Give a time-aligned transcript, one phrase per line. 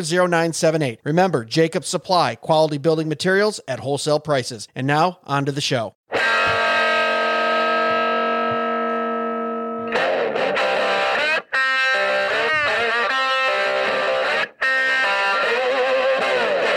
[0.00, 1.00] 0978.
[1.04, 4.68] Remember, Jacob Supply, quality building materials at wholesale prices.
[4.74, 5.94] And now, on to the show.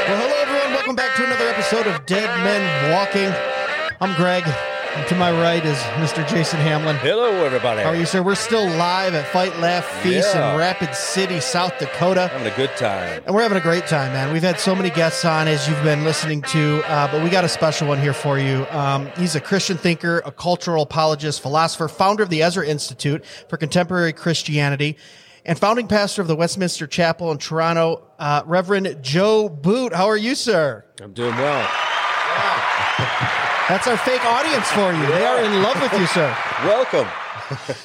[0.10, 0.74] Well, hello, everyone.
[0.74, 3.32] Welcome back to another episode of Dead Men Walking.
[4.02, 4.44] I'm Greg.
[4.96, 6.28] And to my right is Mr.
[6.28, 6.96] Jason Hamlin.
[6.98, 7.82] Hello, everybody.
[7.84, 8.24] How are you, sir?
[8.24, 10.54] We're still live at Fight, Laugh, Feast Yeah.
[10.54, 12.28] in Rapid City, South Dakota.
[12.28, 13.22] Having a good time.
[13.26, 14.34] And we're having a great time, man.
[14.34, 17.44] We've had so many guests on, as you've been listening to, uh, but we got
[17.44, 18.66] a special one here for you.
[18.72, 23.58] Um, he's a Christian thinker, a cultural apologist, philosopher, founder of the Ezra Institute for
[23.58, 24.98] Contemporary Christianity,
[25.46, 29.94] and founding pastor of the Westminster Chapel in Toronto, uh, Reverend Joe Boot.
[29.94, 30.84] How are you, sir?
[31.02, 31.68] I'm doing well.
[33.70, 35.06] That's our fake audience for you.
[35.14, 36.36] They are in love with you, sir.
[36.64, 37.08] Welcome.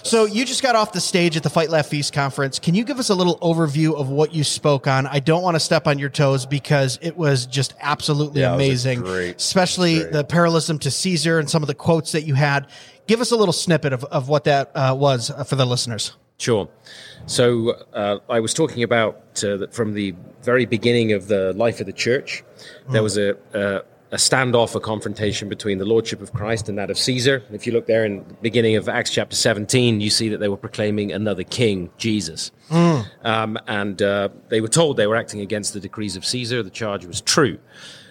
[0.03, 2.59] So you just got off the stage at the Fight Laugh Feast conference.
[2.59, 5.07] Can you give us a little overview of what you spoke on?
[5.07, 8.57] I don't want to step on your toes because it was just absolutely Yeah, it
[8.57, 10.13] was a amazing, great- especially great.
[10.13, 12.67] the parallelism to Caesar and some of the quotes that you had.
[13.07, 16.13] Give us a little snippet of, of what that uh, was uh, for the listeners.
[16.39, 16.69] Sure.
[17.27, 21.81] So uh, I was talking about uh, that from the very beginning of the life
[21.81, 22.43] of the church,
[22.91, 23.37] there was a,
[24.15, 27.43] a standoff, a confrontation between the lordship of Christ and that of Caesar.
[27.53, 30.47] If you look there in the beginning of Acts chapter 17, you see that they
[30.49, 32.53] were proclaiming another king, Jesus.
[32.71, 36.63] Um, and uh, they were told they were acting against the decrees of Caesar.
[36.63, 37.59] The charge was true.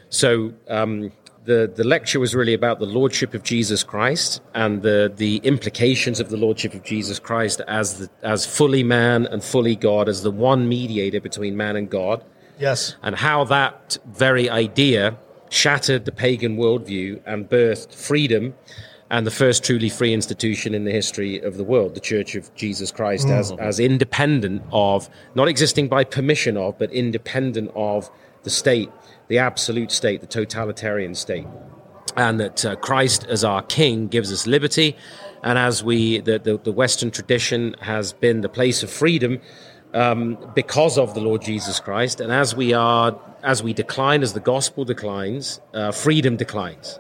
[0.10, 1.12] So um,
[1.46, 6.20] the the lecture was really about the lordship of Jesus Christ and the the implications
[6.20, 10.22] of the lordship of Jesus Christ as the, as fully man and fully God, as
[10.22, 12.24] the one mediator between man and God,
[12.60, 12.96] Yes.
[13.02, 15.18] and how that very idea
[15.54, 18.56] shattered the pagan worldview and birthed freedom.
[19.10, 22.54] And the first truly free institution in the history of the world, the Church of
[22.56, 28.10] Jesus Christ, as, as independent of, not existing by permission of, but independent of
[28.42, 28.90] the state,
[29.28, 31.46] the absolute state, the totalitarian state
[32.16, 34.96] and that uh, Christ as our King gives us liberty,
[35.44, 39.42] And as we, the, the, the Western tradition has been the place of freedom
[39.94, 42.22] um, because of the Lord Jesus Christ.
[42.22, 47.00] And as we are, as we decline, as the gospel declines, uh, freedom declines.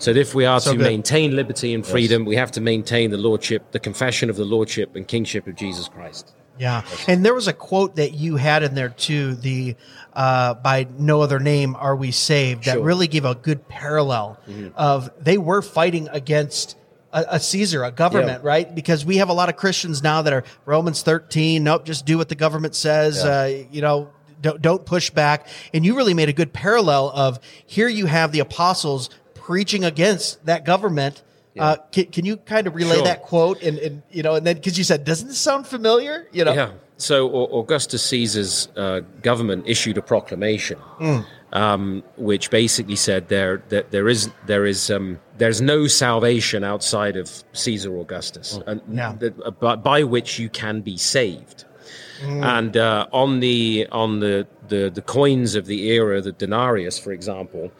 [0.00, 0.84] So if we are So to good.
[0.84, 4.96] maintain liberty and freedom, we have to maintain the lordship, the confession of the lordship
[4.96, 6.32] and kingship of Jesus Christ.
[6.58, 9.34] Yeah, and there was a quote that you had in there too.
[9.34, 9.76] The
[10.14, 12.64] uh, by no other name are we saved.
[12.64, 12.82] That Sure.
[12.82, 14.40] really gave a good parallel
[14.74, 16.76] of they were fighting against
[17.12, 18.48] a, Caesar, a government, Yeah.
[18.48, 18.74] right?
[18.74, 21.64] Because we have a lot of Christians now that are Romans thirteen.
[21.64, 23.22] Nope, just do what the government says.
[23.24, 24.08] Uh, you know.
[24.40, 25.46] Don't, don't push back.
[25.72, 30.44] And you really made a good parallel of here you have the apostles preaching against
[30.46, 31.22] that government.
[31.58, 33.04] Uh, can, can you kind of relay Sure.
[33.04, 36.28] that quote and, and you know and then because you said doesn't this sound familiar
[36.30, 36.72] you know Yeah.
[36.98, 41.20] So Augustus Caesar's uh, government issued a proclamation, Hmm.
[41.52, 47.16] um, which basically said there that there is there is um, there's no salvation outside
[47.16, 48.80] of Caesar Augustus, and.
[48.90, 49.14] Yeah.
[49.18, 51.64] that, uh, by, by which you can be saved.
[52.20, 52.44] Hmm.
[52.44, 57.12] And uh, on the on the, the the coins of the era, the denarius, for
[57.12, 57.70] example,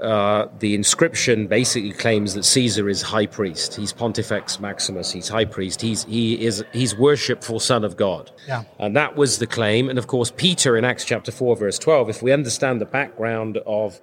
[0.00, 3.76] uh, the inscription basically claims that Caesar is high priest.
[3.76, 5.12] He's Pontifex Maximus.
[5.12, 5.80] He's high priest.
[5.80, 8.30] He's he is he's worshipful son of God.
[8.48, 8.64] Yeah.
[8.78, 9.88] And that was the claim.
[9.88, 12.10] And of course, Peter in Acts chapter four, verse twelve.
[12.10, 14.00] If we understand the background of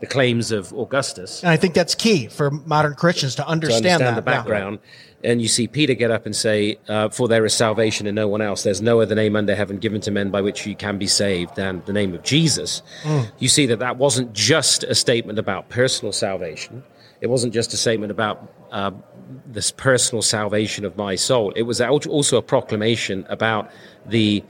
[0.00, 3.86] the claims of Augustus, And I think that's key for modern Christians to to understand,
[3.86, 4.14] understand that.
[4.16, 4.78] the background,
[5.22, 8.28] and you see Peter get up and say, uh, "For there is salvation in no
[8.28, 8.62] one else.
[8.62, 11.56] There's no other name under heaven given to men by which you can be saved
[11.56, 12.82] than the name of Jesus."
[13.38, 16.82] You see that that wasn't just a statement about personal salvation.
[17.20, 18.90] It wasn't just a statement about uh,
[19.46, 21.52] this personal salvation of my soul.
[21.56, 23.70] It was also a proclamation about
[24.04, 24.42] the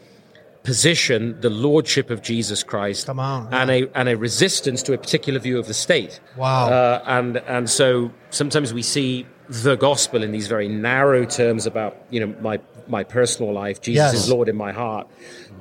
[0.64, 5.38] position, the lordship of Jesus Christ, on, and a and a resistance to a particular
[5.38, 6.20] view of the state.
[6.36, 6.68] Wow.
[6.68, 11.96] Uh, and and so sometimes we see the gospel in these very narrow terms about
[12.10, 12.58] you know my
[12.88, 13.80] my personal life.
[13.80, 14.24] Jesus Yes.
[14.24, 15.06] is Lord in my heart,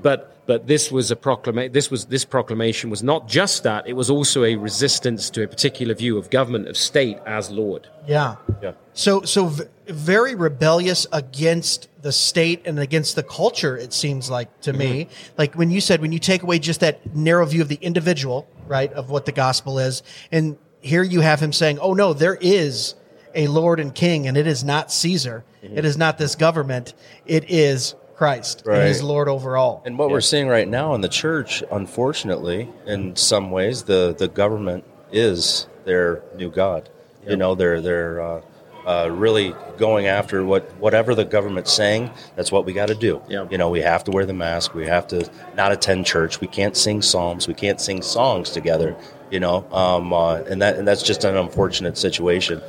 [0.01, 0.29] but.
[0.45, 1.72] But this was a proclamation.
[1.72, 5.48] This was this proclamation was not just that; it was also a resistance to a
[5.48, 7.88] particular view of government of state as Lord.
[8.07, 8.36] Yeah.
[8.62, 8.74] Yeah.
[8.94, 13.78] So, so v- very rebellious against the state and against the culture.
[13.78, 15.34] It seems like to me, mm-hmm.
[15.38, 18.48] like when you said when you take away just that narrow view of the individual,
[18.68, 22.36] right, of what the gospel is, and here you have him saying, "Oh no, there
[22.36, 22.96] is
[23.36, 25.44] a Lord and King, and it is not Caesar.
[25.63, 25.78] Mm-hmm.
[25.78, 26.94] It is not this government.
[27.25, 28.62] It is Christ.
[28.62, 28.88] and Right.
[28.88, 33.15] He's Lord over all." And what we're seeing right now in the church, unfortunately, in
[33.15, 36.89] some ways, the, the government is their new god.
[37.27, 38.42] You know, they're they're uh,
[38.86, 42.12] uh, really going after what whatever the government's saying.
[42.36, 43.21] That's what we got to do.
[43.30, 43.48] Yeah.
[43.50, 44.74] You know, we have to wear the mask.
[44.74, 46.42] We have to not attend church.
[46.42, 47.48] We can't sing psalms.
[47.48, 48.95] We can't sing songs together.
[49.31, 52.62] You know, um, uh, and that and that's just an unfortunate situation.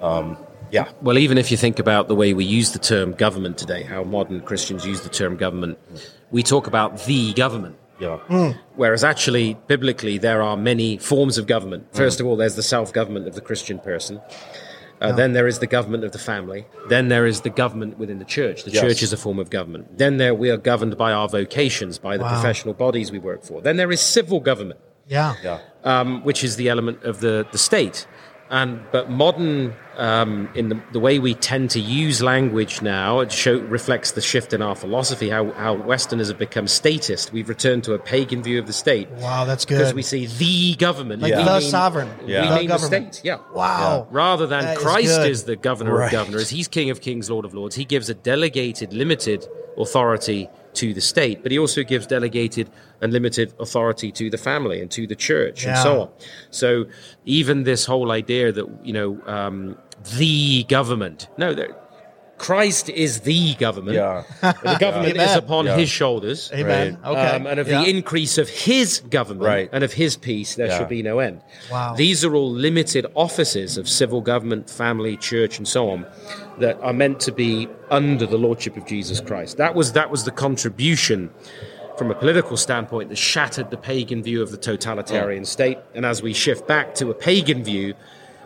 [0.00, 0.36] Um,
[0.70, 0.88] yeah.
[1.02, 4.04] Well, even if you think about the way we use the term government today, how
[4.04, 5.78] modern Christians use the term government,
[6.30, 7.76] we talk about the government.
[8.00, 8.54] Yeah.
[8.76, 11.86] Whereas actually, biblically, there are many forms of government.
[11.92, 14.20] First of all, there's the self government of the Christian person.
[15.02, 16.66] Uh, Then there is the government of the family.
[16.88, 18.64] Then there is the government within the church.
[18.64, 18.82] The Yes.
[18.82, 19.96] church is a form of government.
[19.96, 22.34] Then there we are governed by our vocations, by the Wow.
[22.34, 23.62] professional bodies we work for.
[23.62, 24.78] Then there is civil government
[25.08, 25.34] Yeah.
[25.42, 25.58] Yeah.
[25.84, 28.06] um, which is the element of the, the state.
[28.52, 33.30] And but modern, um, in the, the way we tend to use language now, it
[33.30, 35.28] show, reflects the shift in our philosophy.
[35.30, 37.32] How how Westerners have become statist.
[37.32, 39.78] We've returned to a pagan view of the state Wow, that's good.
[39.78, 42.42] because we see the government, like we the mean- sovereign, Yeah.
[42.42, 43.14] we the mean the government.
[43.14, 43.24] state.
[43.24, 43.38] Yeah.
[43.54, 44.08] Wow.
[44.10, 45.30] Rather than That is Christ good.
[45.30, 46.06] is, the governor Right.
[46.06, 47.76] of governors, he's King of kings, Lord of lords.
[47.76, 49.46] He gives a delegated, limited
[49.78, 54.80] authority to the state, but he also gives delegated and limited authority to the family
[54.80, 56.08] and to the church and so on.
[56.50, 56.86] So
[57.24, 59.76] even this whole idea that you know um,
[60.18, 61.76] the government, no, there-
[62.40, 63.96] Christ is the government.
[63.96, 64.22] Yeah.
[64.40, 65.28] The government Amen.
[65.28, 65.76] is upon Yeah.
[65.76, 66.50] his shoulders.
[66.54, 66.98] Amen.
[67.02, 67.10] Right.
[67.10, 67.36] Okay.
[67.36, 67.82] Um, and of Yeah.
[67.82, 69.68] the increase of his government Right.
[69.70, 70.78] and of his peace, there Yeah.
[70.78, 71.42] shall be no end.
[71.70, 71.94] Wow.
[71.94, 76.06] These are all limited offices of civil government, family, church, and so on
[76.58, 79.58] that are meant to be under the lordship of Jesus Christ.
[79.58, 81.28] That was that was the contribution
[81.98, 85.46] from a political standpoint that shattered the pagan view of the totalitarian mm.
[85.46, 85.76] state.
[85.94, 87.92] And as we shift back to a pagan view,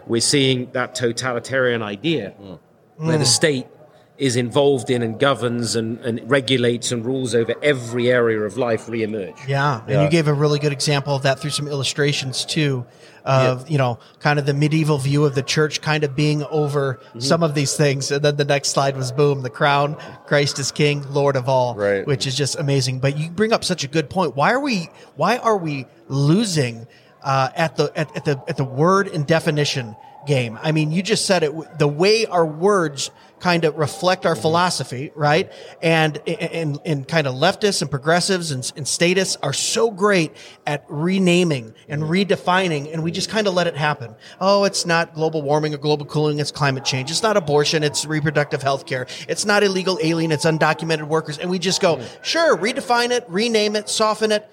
[0.09, 2.59] we're seeing that totalitarian idea mm.
[2.97, 3.29] where the mm.
[3.29, 3.69] state
[4.17, 8.89] is involved in and governs and, and regulates and rules over every area of life
[8.89, 9.35] re-emerge.
[9.49, 10.05] Yeah, and Yeah.
[10.05, 12.87] you gave a really good example of that through some illustrations too,
[13.25, 17.01] of you know, kind of the medieval view of the church kind of being over
[17.09, 17.21] Mm-hmm.
[17.21, 20.71] some of these things, and then the next slide was boom, the crown, Christ is
[20.71, 22.07] King, Lord of all, Right.
[22.07, 23.01] which is just amazing.
[23.01, 24.37] But you bring up such a good point.
[24.37, 24.91] Why are we?
[25.17, 26.87] Why are we losing
[27.23, 29.97] uh, at the at, at the at the word and definition?
[30.27, 30.59] game.
[30.63, 31.53] I mean, you just said it.
[31.79, 33.11] The way our words
[33.45, 34.41] kind of reflect our mm-hmm.
[34.41, 35.53] philosophy, right?
[35.83, 40.33] And and, and kind of leftists and progressives and, and statists are so great
[40.67, 42.13] at renaming and mm-hmm.
[42.13, 44.15] redefining, and we just kind of let it happen.
[44.41, 47.11] Oh, it's not global warming or global cooling; it's climate change.
[47.11, 49.07] It's not abortion; it's reproductive health care.
[49.29, 51.37] It's not illegal alien; it's undocumented workers.
[51.37, 52.25] And we just go, mm.
[52.25, 54.49] sure, redefine it, rename it, soften it.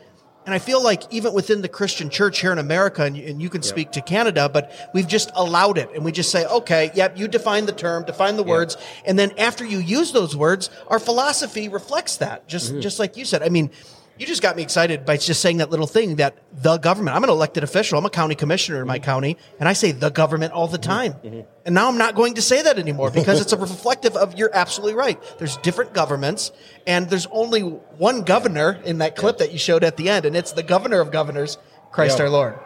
[0.51, 3.41] And I feel like even within the Christian church here in America, and you, and
[3.41, 5.89] you can speak to Canada, but we've just allowed it.
[5.95, 8.75] And we just say, okay, yep, you define the term, define the words.
[9.05, 12.81] And then after you use those words, our philosophy reflects that, just, mm-hmm.
[12.81, 13.43] just like you said.
[13.43, 13.71] I mean,
[14.17, 17.23] you just got me excited by just saying that little thing that the government, I'm
[17.23, 19.05] an elected official, I'm a county commissioner in my mm-hmm.
[19.05, 20.91] county, and I say the government all the mm-hmm.
[20.91, 21.13] time.
[21.13, 21.41] Mm-hmm.
[21.65, 24.51] And now I'm not going to say that anymore because it's a reflective of you're
[24.53, 25.19] absolutely right.
[25.39, 26.51] There's different governments,
[26.85, 30.35] and there's only one governor in that clip that you showed at the end, and
[30.35, 31.57] it's the governor of governors,
[31.91, 32.25] Christ Yeah.
[32.25, 32.59] our Lord.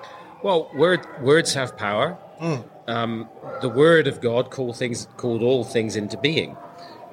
[0.43, 2.17] Well, word, words have power.
[2.41, 2.65] Mm.
[2.87, 3.29] Um,
[3.61, 6.55] the word of God called things called all things into being,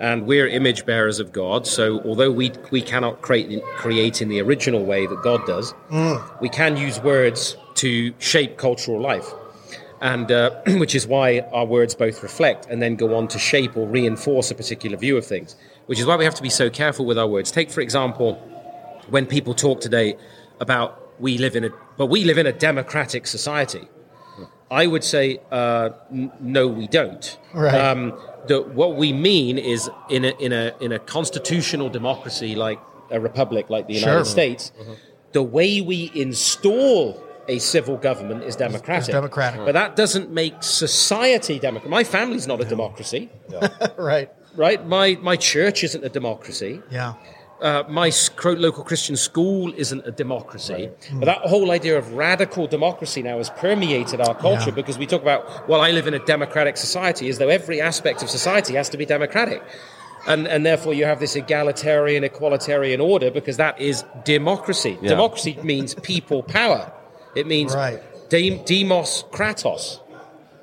[0.00, 1.66] and we're image bearers of God.
[1.66, 5.74] So, although we we cannot create create in the original way that God does,
[6.40, 9.28] we can use words to shape cultural life,
[10.00, 13.76] and uh, which is why our words both reflect and then go on to shape
[13.76, 15.56] or reinforce a particular view of things.
[15.86, 17.50] Which is why we have to be so careful with our words.
[17.50, 18.34] Take, for example,
[19.08, 20.16] when people talk today
[20.60, 23.88] about we live in a but we live in a democratic society
[24.80, 25.24] i would say
[25.60, 27.24] uh, n- no we don't
[27.64, 27.74] Right.
[27.86, 28.02] um,
[28.50, 29.82] the, what we mean is
[30.16, 34.36] in a, in a in a constitutional democracy like a republic like the united Sure.
[34.38, 34.62] states
[35.38, 37.02] the way we install
[37.48, 39.12] a civil government is democratic.
[39.20, 39.58] democratic.
[39.68, 41.90] but that doesn't make society democratic.
[42.00, 43.22] My family's not a democracy,
[44.12, 44.28] right.
[44.66, 44.80] right?
[44.96, 47.14] My my church isn't a democracy Yeah.
[47.62, 48.10] Uh, my
[48.44, 50.90] local Christian school isn't a democracy.
[51.14, 54.74] But that whole idea of radical democracy now has permeated our culture Yeah.
[54.80, 58.22] because we talk about, well, I live in a democratic society, as though every aspect
[58.22, 59.62] of society has to be democratic.
[60.26, 64.98] And, and therefore, you have this egalitarian, equalitarian order because that is democracy.
[65.00, 65.08] Yeah.
[65.10, 66.92] Democracy means people power.
[67.34, 68.00] It means Right.
[68.28, 69.98] de- demos kratos,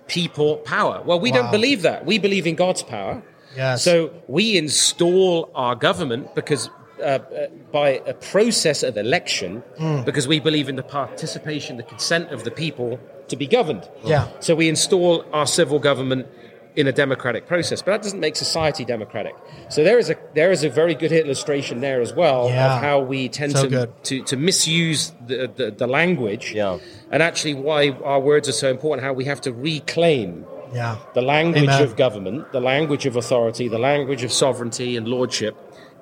[0.08, 1.02] people power.
[1.06, 1.38] Well, we Wow.
[1.42, 2.06] don't believe that.
[2.06, 3.22] We believe in God's power.
[3.56, 3.84] Yes.
[3.84, 6.70] So we install our government because
[7.02, 10.04] uh, uh, by a process of election, Hmm.
[10.04, 13.88] because we believe in the participation, the consent of the people to be governed.
[14.04, 14.28] Yeah.
[14.40, 16.28] So we install our civil government
[16.76, 19.36] in a democratic process, but that doesn't make society democratic.
[19.70, 22.76] So there is a there is a very good illustration there as well Yeah.
[22.76, 26.78] of how we tend So to, to to misuse the, the the language, Yeah.
[27.12, 29.06] and actually why our words are so important.
[29.06, 30.98] How we have to reclaim Yeah.
[31.16, 31.84] the language Amen.
[31.84, 35.56] of government, the language of authority, the language of sovereignty and lordship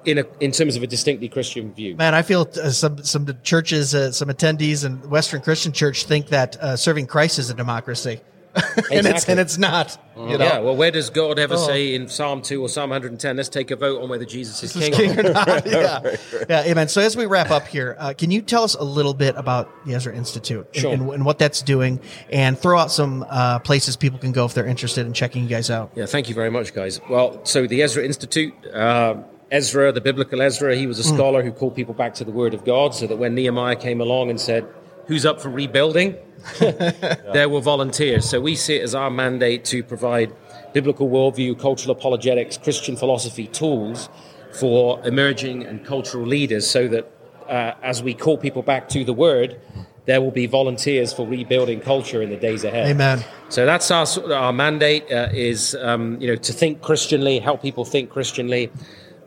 [0.07, 1.95] in, a, in terms of a distinctly Christian view.
[1.95, 6.27] Man, I feel uh, some some churches, uh, some attendees in Western Christian Church think
[6.27, 8.21] that uh, serving Christ is a democracy,
[8.91, 9.97] and it's and it's not.
[10.17, 11.67] You know, Yeah, well, where does God ever Oh.
[11.67, 14.75] say in Psalm 2 or Psalm 110, let's take a vote on whether Jesus is
[14.75, 15.13] Is king?
[15.13, 15.63] king or not?
[15.67, 16.15] yeah,
[16.49, 16.87] yeah, amen.
[16.87, 19.69] So as we wrap up here, uh, can you tell us a little bit about
[19.85, 20.91] the Ezra Institute and, Sure.
[20.93, 21.99] and, and what that's doing,
[22.31, 25.49] and throw out some uh, places people can go if they're interested in checking you
[25.49, 25.91] guys out?
[25.95, 26.99] Yeah, thank you very much, guys.
[27.07, 29.17] Well, so the Ezra Institute, uh,
[29.51, 32.53] Ezra, the biblical Ezra, he was a scholar who called people back to the Word
[32.53, 34.67] of God so that when Nehemiah came along and said,
[35.07, 36.17] Who's up for rebuilding?
[36.59, 38.29] there were volunteers.
[38.29, 40.33] So we see it as our mandate to provide
[40.73, 44.09] biblical worldview, cultural apologetics, Christian philosophy tools
[44.51, 47.09] for emerging and cultural leaders so that
[47.47, 49.59] uh, as we call people back to the Word,
[50.07, 52.87] there will be volunteers for rebuilding culture in the days ahead.
[52.87, 53.23] Amen.
[53.49, 57.85] So that's our our mandate uh, is um, you know to think Christianly, help people
[57.85, 58.71] think Christianly,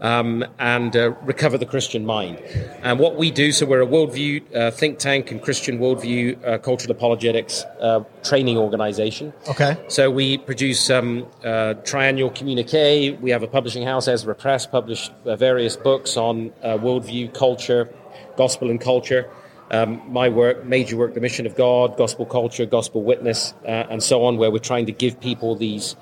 [0.01, 2.39] um, and uh, recover the Christian mind.
[2.83, 6.59] And what we do, so we're a worldview uh, think tank and Christian worldview uh,
[6.59, 9.33] cultural apologetics uh, training organization.
[9.49, 9.77] Okay.
[9.89, 13.13] So we produce um, uh, triannual communique.
[13.21, 17.93] We have a publishing house, Ezra Press, published uh, various books on uh, worldview, culture,
[18.37, 19.29] gospel and culture.
[19.71, 24.03] Um, my work, major work, the mission of God, gospel culture, gospel witness, uh, and
[24.03, 25.95] so on, where we're trying to give people these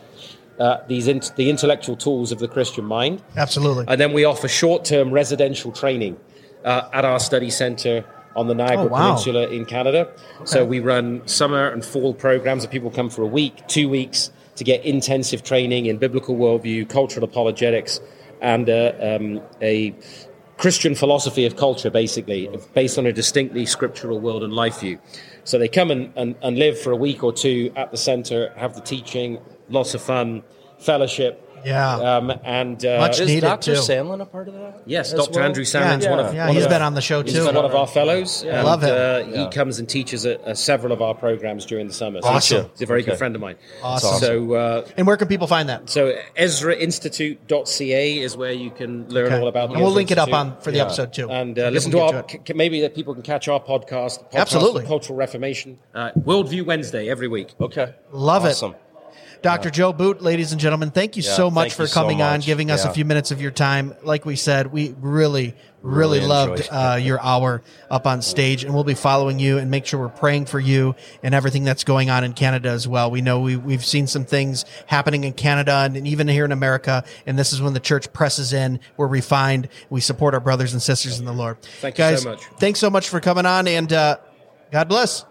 [0.58, 3.22] uh, these int- the intellectual tools of the Christian mind.
[3.36, 3.84] Absolutely.
[3.88, 6.16] And then we offer short-term residential training
[6.64, 8.04] uh, at our study center
[8.36, 8.98] on the Niagara Oh, wow.
[9.10, 10.08] Peninsula in Canada.
[10.44, 14.30] So we run summer and fall programs that people come for a week, two weeks
[14.56, 18.00] to get intensive training in biblical worldview, cultural apologetics,
[18.40, 19.94] and uh, um, a
[20.56, 24.98] Christian philosophy of culture, basically, based on a distinctly scriptural world and life view.
[25.48, 28.52] So they come and, and, and live for a week or two at the center,
[28.56, 29.38] have the teaching,
[29.70, 30.42] lots of fun,
[30.78, 31.96] fellowship, Yeah.
[32.16, 33.74] Um, and uh, Much Is needed, Dr.
[33.74, 33.80] too.
[33.80, 34.82] Sandlin a part of that?
[34.86, 35.32] yes, Dr.
[35.36, 35.44] well?
[35.44, 37.44] Andrew Yeah, Sandlin's one of yeah, one he's of- been on the show He's too.
[37.46, 38.42] one of our fellows.
[38.42, 38.90] and, Love him.
[38.92, 42.20] Uh, he comes and teaches at uh, several of our programs during the summer.
[42.22, 42.70] So Awesome.
[42.72, 43.10] He's a very Okay.
[43.12, 43.56] good friend of mine.
[43.82, 44.18] Awesome.
[44.18, 45.88] So, uh, And where can people find that?
[45.90, 49.40] so EzraInstitute.ca is where you can learn Okay.
[49.40, 49.68] all about.
[49.68, 50.84] the and we'll Ezra link it up on for the Yeah.
[50.84, 51.30] episode too.
[51.30, 52.40] And uh, People listen to our, it.
[52.46, 54.84] c- maybe that people can catch our podcast, podcast Absolutely.
[54.86, 57.54] Cultural Reformation, uh, Worldview Wednesday every week.
[57.60, 57.94] Okay.
[58.12, 58.50] Love it.
[58.50, 58.74] awesome.
[59.42, 59.70] Dr.
[59.70, 62.40] Joe Boot, ladies and gentlemen, thank you Yeah, so much for you so coming on,
[62.40, 63.94] giving us a few minutes of your time.
[64.02, 68.74] Like we said, we really, really, Really loved uh, your hour up on stage, and
[68.74, 72.10] we'll be following you and make sure we're praying for you and everything that's going
[72.10, 73.10] on in Canada as well.
[73.10, 76.52] We know we, we've seen some things happening in Canada and, and even here in
[76.52, 78.80] America, and this is when the church presses in.
[78.96, 79.68] We're refined.
[79.88, 81.62] We support our brothers and sisters in the Lord.
[81.62, 82.44] Thank you so Guys, much.
[82.58, 84.18] Thanks so much for coming on, and uh,
[84.72, 85.24] God bless.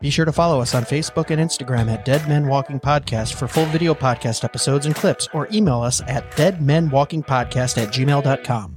[0.00, 3.48] Be sure to follow us on Facebook and Instagram at Dead Men Walking Podcast for
[3.48, 8.76] full video podcast episodes and clips, or email us at deadmenwalkingpodcast at gmail.com.